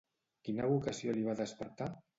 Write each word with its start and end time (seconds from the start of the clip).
Quina 0.47 0.71
vocació 0.71 1.17
li 1.19 1.29
va 1.31 1.39
despertar? 1.47 1.95